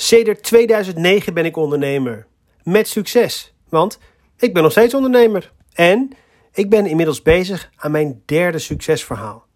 [0.00, 2.26] Sedert 2009 ben ik ondernemer.
[2.62, 3.98] Met succes, want
[4.36, 5.52] ik ben nog steeds ondernemer.
[5.72, 6.10] En
[6.52, 9.46] ik ben inmiddels bezig aan mijn derde succesverhaal.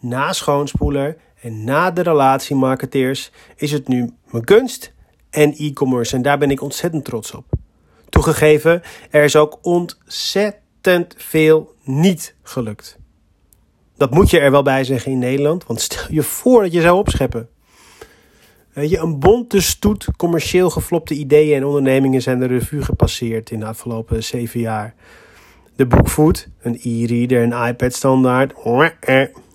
[0.00, 4.92] Na schoonspoeler en na de relatiemarketeers is het nu mijn kunst
[5.30, 6.16] en e-commerce.
[6.16, 7.44] En daar ben ik ontzettend trots op.
[8.08, 12.98] Toegegeven, er is ook ontzettend veel niet gelukt.
[13.96, 16.80] Dat moet je er wel bij zeggen in Nederland, want stel je voor dat je
[16.80, 17.48] zou opscheppen.
[18.80, 23.66] Je, een bonte stoet commercieel geflopte ideeën en ondernemingen zijn de revue gepasseerd in de
[23.66, 24.94] afgelopen zeven jaar.
[25.76, 28.52] De Bookfood, een e-reader, een iPad standaard.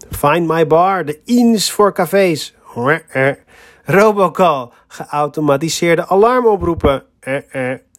[0.10, 2.56] Find My Bar, de INS voor cafés.
[3.84, 7.04] Robocall, geautomatiseerde alarmoproepen.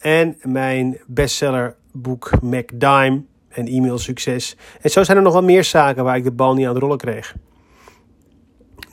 [0.00, 4.56] En mijn bestsellerboek MacDime en e-mail succes.
[4.80, 6.82] En zo zijn er nog wel meer zaken waar ik de bal niet aan het
[6.82, 7.34] rollen kreeg.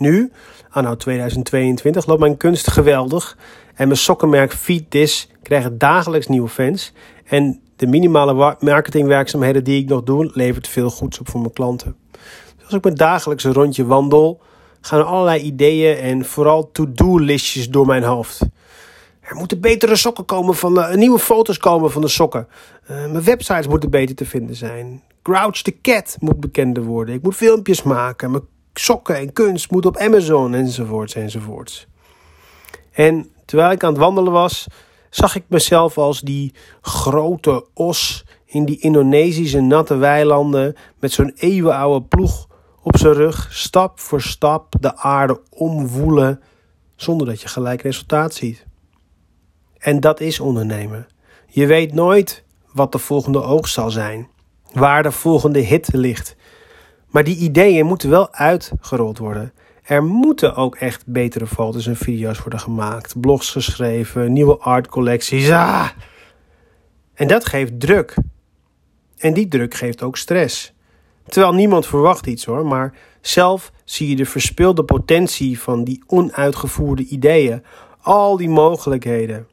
[0.02, 0.32] Nu,
[0.70, 3.38] anno 2022, loopt mijn kunst geweldig.
[3.76, 6.94] En mijn sokkenmerk Feed This krijgt dagelijks nieuwe fans.
[7.26, 11.96] En de minimale marketingwerkzaamheden die ik nog doe, levert veel goeds op voor mijn klanten.
[12.56, 14.42] Dus als ik mijn dagelijkse rondje wandel,
[14.82, 18.42] gaan er allerlei ideeën en vooral to-do-listjes door mijn hoofd.
[19.20, 22.48] Er moeten betere sokken komen van de, nieuwe foto's komen van de sokken.
[22.84, 25.02] Uh, mijn websites moeten beter te vinden zijn.
[25.24, 27.16] Grouch the Cat moet bekender worden.
[27.16, 28.32] Ik moet filmpjes maken.
[28.32, 31.88] Mijn sokken en kunst moet op Amazon enzovoorts enzovoorts.
[32.92, 34.68] En terwijl ik aan het wandelen was,
[35.10, 42.06] zag ik mezelf als die grote os in die Indonesische natte weilanden met zo'n eeuwenoude
[42.06, 42.48] ploeg
[42.82, 46.42] op zijn rug, stap voor stap de aarde omwoelen
[46.96, 48.66] zonder dat je gelijk resultaat ziet.
[49.78, 51.08] En dat is ondernemen.
[51.48, 54.30] Je weet nooit wat de volgende oogst zal zijn,
[54.74, 56.36] waar de volgende hit ligt.
[57.12, 59.54] Maar die ideeën moeten wel uitgerold worden.
[59.84, 65.50] Er moeten ook echt betere foto's en video's worden gemaakt, blogs geschreven, nieuwe artcollecties.
[65.50, 65.90] Ah!
[67.14, 68.16] En dat geeft druk.
[69.18, 70.74] En die druk geeft ook stress.
[71.28, 77.06] Terwijl niemand verwacht iets hoor, maar zelf zie je de verspilde potentie van die onuitgevoerde
[77.06, 77.64] ideeën,
[78.02, 79.48] al die mogelijkheden.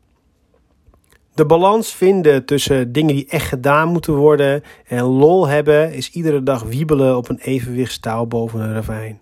[1.38, 6.42] De balans vinden tussen dingen die echt gedaan moeten worden en lol hebben is iedere
[6.42, 9.20] dag wiebelen op een evenwichtstouw boven een ravijn.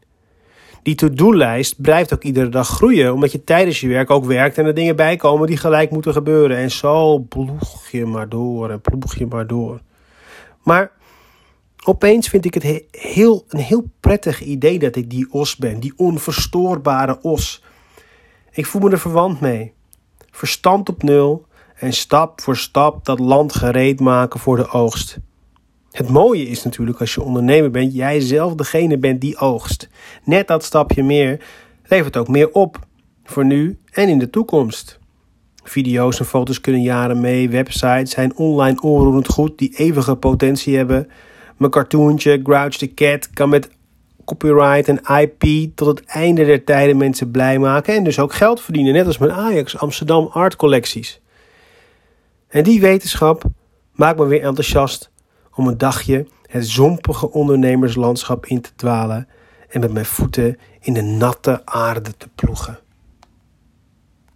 [0.83, 4.67] Die to-do-lijst blijft ook iedere dag groeien, omdat je tijdens je werk ook werkt en
[4.67, 6.57] er dingen bij komen die gelijk moeten gebeuren.
[6.57, 9.81] En zo ploeg je maar door en ploeg je maar door.
[10.63, 10.91] Maar
[11.85, 15.93] opeens vind ik het heel, een heel prettig idee dat ik die os ben, die
[15.97, 17.63] onverstoorbare os.
[18.53, 19.73] Ik voel me er verwant mee.
[20.31, 21.46] Verstand op nul,
[21.77, 25.19] en stap voor stap dat land gereed maken voor de oogst.
[25.91, 29.89] Het mooie is natuurlijk als je ondernemer bent, jij zelf degene bent die oogst.
[30.25, 31.41] Net dat stapje meer
[31.85, 32.79] levert ook meer op,
[33.25, 34.99] voor nu en in de toekomst.
[35.65, 41.09] Video's en foto's kunnen jaren mee, websites zijn online onroerend goed die eeuwige potentie hebben.
[41.57, 43.71] Mijn cartoontje Grouch the Cat kan met
[44.25, 48.61] copyright en IP tot het einde der tijden mensen blij maken en dus ook geld
[48.61, 51.21] verdienen, net als mijn Ajax Amsterdam Art collecties.
[52.57, 53.43] En die wetenschap
[53.93, 55.11] maakt me weer enthousiast
[55.55, 59.29] om een dagje het zompige ondernemerslandschap in te dwalen
[59.69, 62.79] en met mijn voeten in de natte aarde te ploegen.